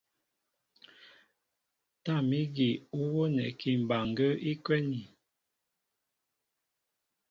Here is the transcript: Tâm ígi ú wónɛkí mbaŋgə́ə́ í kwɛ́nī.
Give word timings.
Tâm 2.03 2.27
ígi 2.41 2.69
ú 2.97 3.01
wónɛkí 3.13 3.69
mbaŋgə́ə́ 3.83 4.39
í 4.49 4.53
kwɛ́nī. 4.63 5.01